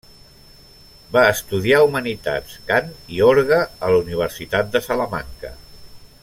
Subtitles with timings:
[1.17, 5.55] Va estudiar humanitats, cant i orgue a la Universitat de Salamanca.